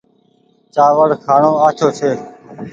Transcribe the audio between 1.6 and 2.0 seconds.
آڇو